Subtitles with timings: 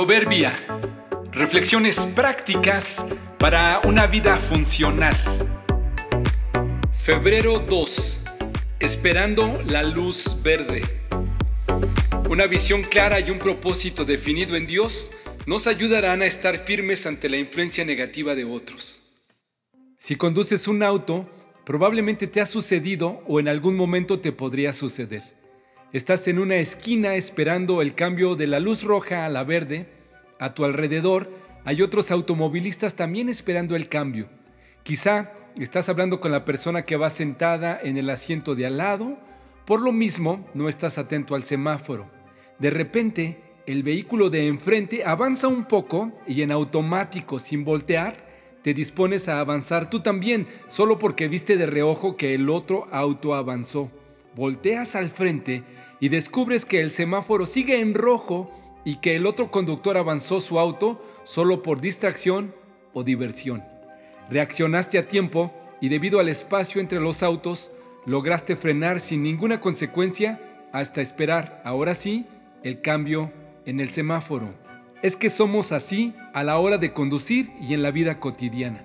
[0.00, 0.54] Proverbia.
[1.30, 3.06] Reflexiones prácticas
[3.38, 5.14] para una vida funcional.
[6.94, 8.22] Febrero 2.
[8.78, 10.80] Esperando la luz verde.
[12.30, 15.10] Una visión clara y un propósito definido en Dios
[15.44, 19.02] nos ayudarán a estar firmes ante la influencia negativa de otros.
[19.98, 21.28] Si conduces un auto,
[21.66, 25.40] probablemente te ha sucedido o en algún momento te podría suceder.
[25.92, 29.88] Estás en una esquina esperando el cambio de la luz roja a la verde.
[30.40, 31.30] A tu alrededor
[31.64, 34.28] hay otros automovilistas también esperando el cambio.
[34.82, 39.18] Quizá estás hablando con la persona que va sentada en el asiento de al lado.
[39.66, 42.10] Por lo mismo, no estás atento al semáforo.
[42.58, 48.16] De repente, el vehículo de enfrente avanza un poco y en automático, sin voltear,
[48.62, 53.34] te dispones a avanzar tú también, solo porque viste de reojo que el otro auto
[53.34, 53.90] avanzó.
[54.34, 55.64] Volteas al frente
[56.00, 58.50] y descubres que el semáforo sigue en rojo
[58.84, 62.54] y que el otro conductor avanzó su auto solo por distracción
[62.92, 63.64] o diversión.
[64.28, 67.70] Reaccionaste a tiempo y debido al espacio entre los autos,
[68.06, 70.40] lograste frenar sin ninguna consecuencia
[70.72, 72.26] hasta esperar, ahora sí,
[72.62, 73.32] el cambio
[73.66, 74.54] en el semáforo.
[75.02, 78.84] Es que somos así a la hora de conducir y en la vida cotidiana.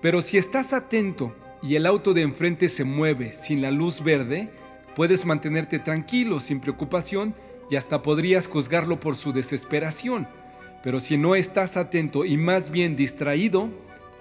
[0.00, 4.50] Pero si estás atento y el auto de enfrente se mueve sin la luz verde,
[4.94, 7.34] Puedes mantenerte tranquilo, sin preocupación,
[7.72, 10.28] y hasta podrías juzgarlo por su desesperación.
[10.82, 13.70] Pero si no estás atento y más bien distraído,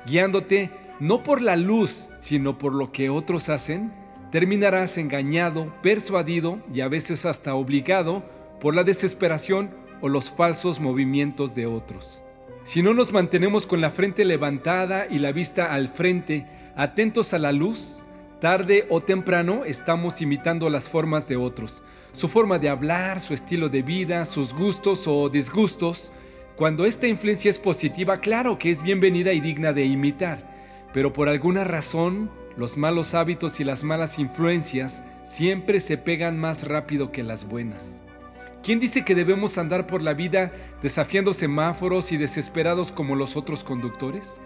[0.06, 0.72] guiándote
[1.02, 3.92] no por la luz, sino por lo que otros hacen,
[4.32, 8.24] terminarás engañado, persuadido y a veces hasta obligado
[8.62, 12.24] por la desesperación o los falsos movimientos de otros.
[12.64, 17.38] Si no nos mantenemos con la frente levantada y la vista al frente, atentos a
[17.38, 18.02] la luz,
[18.42, 23.70] Tarde o temprano estamos imitando las formas de otros, su forma de hablar, su estilo
[23.70, 26.11] de vida, sus gustos o disgustos.
[26.56, 31.30] Cuando esta influencia es positiva, claro que es bienvenida y digna de imitar, pero por
[31.30, 37.21] alguna razón, los malos hábitos y las malas influencias siempre se pegan más rápido que
[37.21, 38.02] las buenas.
[38.64, 40.52] ¿Quién dice que debemos andar por la vida
[40.82, 44.39] desafiando semáforos y desesperados como los otros conductores?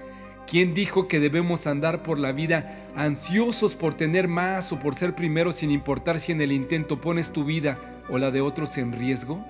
[0.48, 5.16] ¿Quién dijo que debemos andar por la vida ansiosos por tener más o por ser
[5.16, 7.80] primero sin importar si en el intento pones tu vida
[8.10, 9.44] o la de otros en riesgo?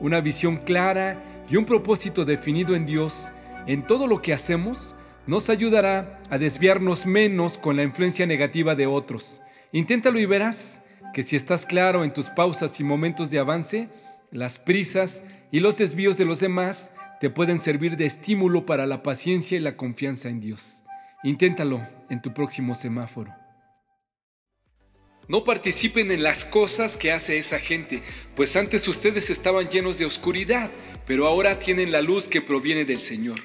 [0.00, 3.30] Una visión clara y un propósito definido en Dios
[3.66, 4.96] en todo lo que hacemos
[5.26, 9.40] nos ayudará a desviarnos menos con la influencia negativa de otros.
[9.70, 10.82] Inténtalo y verás
[11.14, 13.88] que si estás claro en tus pausas y momentos de avance,
[14.32, 19.02] las prisas y los desvíos de los demás te pueden servir de estímulo para la
[19.02, 20.84] paciencia y la confianza en Dios.
[21.24, 23.34] Inténtalo en tu próximo semáforo.
[25.26, 28.02] No participen en las cosas que hace esa gente,
[28.34, 30.70] pues antes ustedes estaban llenos de oscuridad,
[31.06, 33.40] pero ahora tienen la luz que proviene del Señor.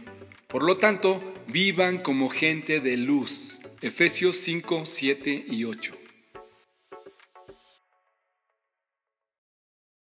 [0.47, 3.59] Por lo tanto, vivan como gente de luz.
[3.81, 6.02] Efesios 5, 7 y 8.